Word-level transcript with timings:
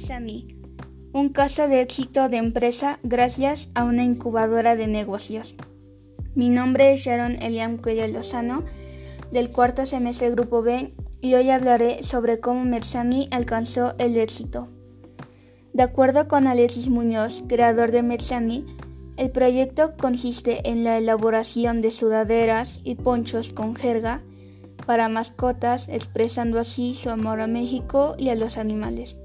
Medsani, 0.00 0.46
un 1.12 1.28
caso 1.28 1.68
de 1.68 1.82
éxito 1.82 2.30
de 2.30 2.38
empresa 2.38 2.98
gracias 3.02 3.68
a 3.74 3.84
una 3.84 4.02
incubadora 4.02 4.74
de 4.74 4.86
negocios. 4.86 5.54
Mi 6.34 6.48
nombre 6.48 6.94
es 6.94 7.02
Sharon 7.02 7.32
Eliam 7.42 7.76
Cuello 7.76 8.08
Lozano, 8.08 8.64
del 9.30 9.50
cuarto 9.50 9.84
semestre 9.84 10.30
Grupo 10.30 10.62
B, 10.62 10.94
y 11.20 11.34
hoy 11.34 11.50
hablaré 11.50 12.02
sobre 12.02 12.40
cómo 12.40 12.64
Medsani 12.64 13.28
alcanzó 13.30 13.94
el 13.98 14.16
éxito. 14.16 14.68
De 15.74 15.82
acuerdo 15.82 16.28
con 16.28 16.46
Alexis 16.46 16.88
Muñoz, 16.88 17.44
creador 17.46 17.90
de 17.90 18.02
Medsani, 18.02 18.64
el 19.18 19.30
proyecto 19.30 19.96
consiste 19.98 20.66
en 20.70 20.82
la 20.82 20.96
elaboración 20.96 21.82
de 21.82 21.90
sudaderas 21.90 22.80
y 22.84 22.94
ponchos 22.94 23.52
con 23.52 23.76
jerga 23.76 24.22
para 24.86 25.10
mascotas, 25.10 25.90
expresando 25.90 26.58
así 26.58 26.94
su 26.94 27.10
amor 27.10 27.42
a 27.42 27.46
México 27.46 28.14
y 28.16 28.30
a 28.30 28.34
los 28.34 28.56
animales. 28.56 29.18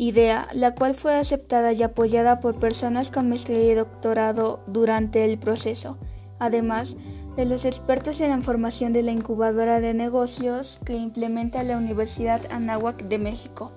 Idea 0.00 0.46
la 0.52 0.76
cual 0.76 0.94
fue 0.94 1.16
aceptada 1.16 1.72
y 1.72 1.82
apoyada 1.82 2.38
por 2.38 2.60
personas 2.60 3.10
con 3.10 3.28
maestría 3.28 3.72
y 3.72 3.74
doctorado 3.74 4.60
durante 4.68 5.24
el 5.24 5.38
proceso, 5.38 5.98
además 6.38 6.96
de 7.34 7.46
los 7.46 7.64
expertos 7.64 8.20
en 8.20 8.30
la 8.30 8.40
formación 8.40 8.92
de 8.92 9.02
la 9.02 9.10
incubadora 9.10 9.80
de 9.80 9.94
negocios 9.94 10.78
que 10.84 10.94
implementa 10.94 11.64
la 11.64 11.76
Universidad 11.76 12.40
Anáhuac 12.52 13.08
de 13.08 13.18
México. 13.18 13.72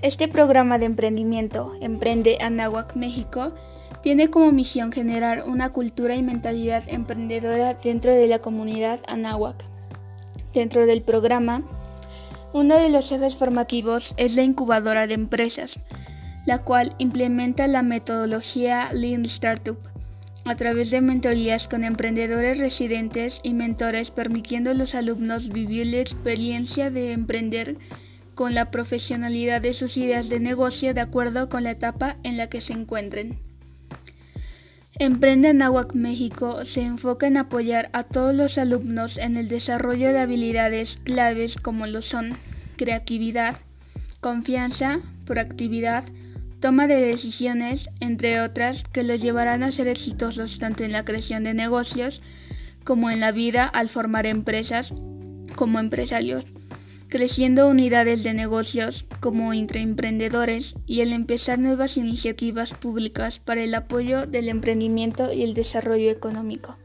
Este 0.00 0.28
programa 0.28 0.78
de 0.78 0.86
emprendimiento, 0.86 1.72
Emprende 1.82 2.38
Anáhuac 2.40 2.96
México, 2.96 3.52
tiene 4.02 4.30
como 4.30 4.50
misión 4.50 4.92
generar 4.92 5.44
una 5.46 5.74
cultura 5.74 6.16
y 6.16 6.22
mentalidad 6.22 6.84
emprendedora 6.86 7.74
dentro 7.74 8.14
de 8.14 8.28
la 8.28 8.38
comunidad 8.38 9.00
Anáhuac. 9.06 9.62
Dentro 10.54 10.86
del 10.86 11.02
programa, 11.02 11.64
uno 12.52 12.78
de 12.78 12.88
los 12.90 13.10
ejes 13.12 13.36
formativos 13.36 14.14
es 14.16 14.34
la 14.34 14.42
incubadora 14.42 15.06
de 15.06 15.14
empresas, 15.14 15.80
la 16.46 16.58
cual 16.58 16.94
implementa 16.98 17.66
la 17.66 17.82
metodología 17.82 18.92
Lean 18.92 19.24
Startup 19.24 19.78
a 20.44 20.56
través 20.56 20.90
de 20.90 21.00
mentorías 21.00 21.68
con 21.68 21.84
emprendedores 21.84 22.58
residentes 22.58 23.40
y 23.42 23.54
mentores 23.54 24.10
permitiendo 24.10 24.70
a 24.70 24.74
los 24.74 24.94
alumnos 24.94 25.50
vivir 25.50 25.86
la 25.86 26.00
experiencia 26.00 26.90
de 26.90 27.12
emprender 27.12 27.76
con 28.34 28.54
la 28.54 28.70
profesionalidad 28.70 29.60
de 29.60 29.72
sus 29.72 29.96
ideas 29.96 30.28
de 30.28 30.40
negocio 30.40 30.94
de 30.94 31.00
acuerdo 31.00 31.48
con 31.48 31.62
la 31.62 31.70
etapa 31.70 32.16
en 32.24 32.36
la 32.36 32.48
que 32.48 32.60
se 32.60 32.72
encuentren. 32.72 33.51
Emprende 35.02 35.48
Anáhuac 35.48 35.94
México 35.94 36.64
se 36.64 36.82
enfoca 36.82 37.26
en 37.26 37.36
apoyar 37.36 37.90
a 37.92 38.04
todos 38.04 38.32
los 38.36 38.56
alumnos 38.56 39.18
en 39.18 39.36
el 39.36 39.48
desarrollo 39.48 40.12
de 40.12 40.20
habilidades 40.20 40.96
claves 41.02 41.56
como 41.56 41.88
lo 41.88 42.02
son 42.02 42.36
creatividad, 42.76 43.56
confianza, 44.20 45.00
proactividad, 45.26 46.04
toma 46.60 46.86
de 46.86 47.00
decisiones, 47.00 47.90
entre 47.98 48.40
otras, 48.42 48.84
que 48.84 49.02
los 49.02 49.20
llevarán 49.20 49.64
a 49.64 49.72
ser 49.72 49.88
exitosos 49.88 50.60
tanto 50.60 50.84
en 50.84 50.92
la 50.92 51.04
creación 51.04 51.42
de 51.42 51.54
negocios 51.54 52.22
como 52.84 53.10
en 53.10 53.18
la 53.18 53.32
vida 53.32 53.64
al 53.64 53.88
formar 53.88 54.24
empresas 54.24 54.94
como 55.56 55.80
empresarios 55.80 56.44
creciendo 57.12 57.68
unidades 57.68 58.22
de 58.22 58.32
negocios 58.32 59.04
como 59.20 59.52
intraemprendedores 59.52 60.74
y 60.86 61.02
el 61.02 61.12
empezar 61.12 61.58
nuevas 61.58 61.98
iniciativas 61.98 62.72
públicas 62.72 63.38
para 63.38 63.62
el 63.62 63.74
apoyo 63.74 64.24
del 64.24 64.48
emprendimiento 64.48 65.30
y 65.30 65.42
el 65.42 65.52
desarrollo 65.52 66.10
económico. 66.10 66.78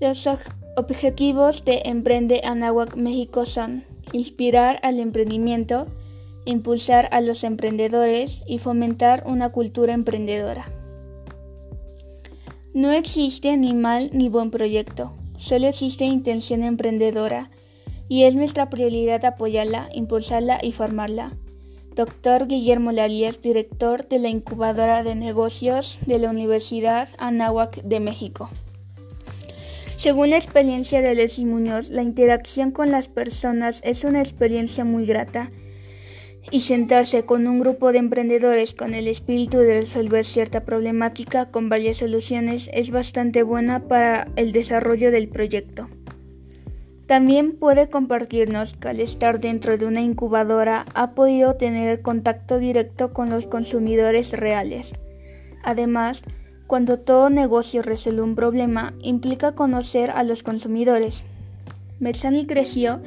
Los 0.00 0.26
objetivos 0.74 1.66
de 1.66 1.82
Emprende 1.84 2.40
Anáhuac 2.42 2.96
México 2.96 3.44
son 3.44 3.84
inspirar 4.14 4.80
al 4.82 5.00
emprendimiento, 5.00 5.86
impulsar 6.46 7.10
a 7.12 7.20
los 7.20 7.44
emprendedores 7.44 8.40
y 8.46 8.56
fomentar 8.56 9.22
una 9.26 9.50
cultura 9.50 9.92
emprendedora. 9.92 10.72
No 12.72 12.90
existe 12.92 13.54
ni 13.58 13.74
mal 13.74 14.08
ni 14.14 14.30
buen 14.30 14.50
proyecto, 14.50 15.12
solo 15.36 15.66
existe 15.66 16.06
intención 16.06 16.62
emprendedora 16.62 17.50
y 18.08 18.24
es 18.24 18.34
nuestra 18.34 18.70
prioridad 18.70 19.24
apoyarla, 19.24 19.88
impulsarla 19.92 20.58
y 20.62 20.72
formarla. 20.72 21.32
Doctor 21.94 22.46
Guillermo 22.46 22.92
Larías, 22.92 23.42
director 23.42 24.06
de 24.06 24.18
la 24.18 24.28
incubadora 24.28 25.02
de 25.02 25.16
negocios 25.16 25.98
de 26.06 26.18
la 26.18 26.30
Universidad 26.30 27.08
Anáhuac 27.18 27.82
de 27.82 28.00
México. 28.00 28.50
Según 29.96 30.30
la 30.30 30.36
experiencia 30.36 31.02
de 31.02 31.16
Leslie 31.16 31.44
Muñoz, 31.44 31.90
la 31.90 32.02
interacción 32.02 32.70
con 32.70 32.92
las 32.92 33.08
personas 33.08 33.80
es 33.84 34.04
una 34.04 34.20
experiencia 34.20 34.84
muy 34.84 35.06
grata 35.06 35.50
y 36.52 36.60
sentarse 36.60 37.24
con 37.24 37.48
un 37.48 37.58
grupo 37.58 37.90
de 37.90 37.98
emprendedores 37.98 38.74
con 38.74 38.94
el 38.94 39.08
espíritu 39.08 39.58
de 39.58 39.80
resolver 39.80 40.24
cierta 40.24 40.64
problemática 40.64 41.50
con 41.50 41.68
varias 41.68 41.96
soluciones 41.96 42.70
es 42.72 42.90
bastante 42.90 43.42
buena 43.42 43.88
para 43.88 44.28
el 44.36 44.52
desarrollo 44.52 45.10
del 45.10 45.28
proyecto. 45.28 45.88
También 47.08 47.56
puede 47.56 47.88
compartirnos 47.88 48.74
que 48.74 48.88
al 48.88 49.00
estar 49.00 49.40
dentro 49.40 49.78
de 49.78 49.86
una 49.86 50.02
incubadora 50.02 50.84
ha 50.92 51.12
podido 51.12 51.54
tener 51.54 52.02
contacto 52.02 52.58
directo 52.58 53.14
con 53.14 53.30
los 53.30 53.46
consumidores 53.46 54.34
reales. 54.34 54.92
Además, 55.64 56.22
cuando 56.66 56.98
todo 56.98 57.30
negocio 57.30 57.80
resuelve 57.80 58.20
un 58.20 58.34
problema, 58.34 58.92
implica 59.00 59.54
conocer 59.54 60.10
a 60.10 60.22
los 60.22 60.42
consumidores. 60.42 61.24
Mersani 61.98 62.44
creció 62.44 63.00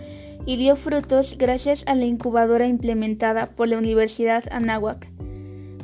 y 0.47 0.57
dio 0.57 0.75
frutos 0.75 1.35
gracias 1.37 1.83
a 1.85 1.93
la 1.93 2.05
incubadora 2.05 2.65
implementada 2.65 3.51
por 3.51 3.67
la 3.67 3.77
Universidad 3.77 4.45
Anáhuac, 4.49 5.07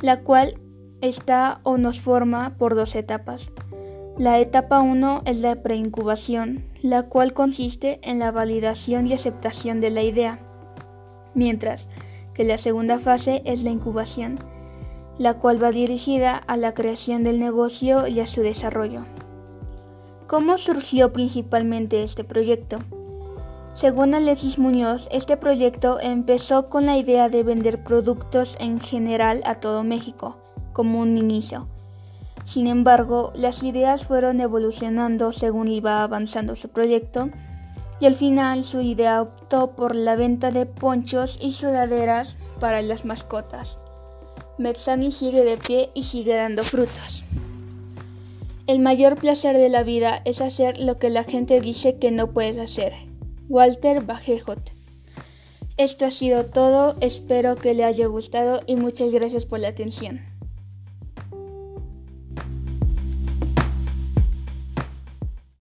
la 0.02 0.22
cual 0.22 0.58
está 1.00 1.60
o 1.62 1.78
nos 1.78 2.00
forma 2.00 2.56
por 2.58 2.74
dos 2.74 2.96
etapas. 2.96 3.52
La 4.18 4.40
etapa 4.40 4.80
1 4.80 5.22
es 5.26 5.38
la 5.38 5.62
preincubación, 5.62 6.64
la 6.82 7.04
cual 7.04 7.34
consiste 7.34 8.00
en 8.02 8.18
la 8.18 8.32
validación 8.32 9.06
y 9.06 9.12
aceptación 9.12 9.80
de 9.80 9.90
la 9.90 10.02
idea, 10.02 10.40
mientras 11.34 11.88
que 12.34 12.42
la 12.42 12.58
segunda 12.58 12.98
fase 12.98 13.42
es 13.44 13.62
la 13.62 13.70
incubación, 13.70 14.40
la 15.18 15.34
cual 15.34 15.62
va 15.62 15.70
dirigida 15.70 16.34
a 16.34 16.56
la 16.56 16.74
creación 16.74 17.22
del 17.22 17.38
negocio 17.38 18.08
y 18.08 18.18
a 18.18 18.26
su 18.26 18.42
desarrollo. 18.42 19.02
¿Cómo 20.26 20.58
surgió 20.58 21.12
principalmente 21.12 22.02
este 22.02 22.24
proyecto? 22.24 22.78
Según 23.74 24.14
Alexis 24.14 24.58
Muñoz, 24.58 25.06
este 25.12 25.36
proyecto 25.36 26.00
empezó 26.00 26.68
con 26.68 26.86
la 26.86 26.96
idea 26.96 27.28
de 27.28 27.44
vender 27.44 27.84
productos 27.84 28.56
en 28.58 28.80
general 28.80 29.42
a 29.44 29.54
todo 29.54 29.84
México, 29.84 30.38
como 30.72 30.98
un 30.98 31.16
inicio 31.16 31.68
sin 32.48 32.66
embargo, 32.66 33.30
las 33.34 33.62
ideas 33.62 34.06
fueron 34.06 34.40
evolucionando 34.40 35.32
según 35.32 35.68
iba 35.68 36.02
avanzando 36.02 36.54
su 36.54 36.70
proyecto 36.70 37.28
y 38.00 38.06
al 38.06 38.14
final 38.14 38.64
su 38.64 38.80
idea 38.80 39.20
optó 39.20 39.72
por 39.72 39.94
la 39.94 40.16
venta 40.16 40.50
de 40.50 40.64
ponchos 40.64 41.38
y 41.42 41.52
sudaderas 41.52 42.38
para 42.58 42.80
las 42.80 43.04
mascotas. 43.04 43.76
Metzani 44.56 45.10
sigue 45.10 45.44
de 45.44 45.58
pie 45.58 45.90
y 45.92 46.04
sigue 46.04 46.36
dando 46.36 46.62
frutos. 46.64 47.22
El 48.66 48.78
mayor 48.78 49.16
placer 49.16 49.58
de 49.58 49.68
la 49.68 49.82
vida 49.82 50.22
es 50.24 50.40
hacer 50.40 50.80
lo 50.80 50.98
que 50.98 51.10
la 51.10 51.24
gente 51.24 51.60
dice 51.60 51.98
que 51.98 52.12
no 52.12 52.28
puedes 52.28 52.56
hacer. 52.56 52.94
Walter 53.50 54.06
Bajejot. 54.06 54.72
Esto 55.76 56.06
ha 56.06 56.10
sido 56.10 56.46
todo, 56.46 56.96
espero 57.02 57.56
que 57.56 57.74
le 57.74 57.84
haya 57.84 58.06
gustado 58.06 58.62
y 58.66 58.76
muchas 58.76 59.12
gracias 59.12 59.44
por 59.44 59.60
la 59.60 59.68
atención. 59.68 60.37